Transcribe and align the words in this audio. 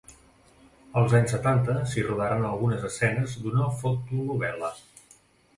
Als 1.01 1.13
anys 1.19 1.33
setanta 1.35 1.75
s'hi 1.91 2.05
rodaren 2.07 2.47
algunes 2.53 2.87
escenes 2.91 3.37
d'una 3.45 3.69
fotonovel·la. 3.83 4.73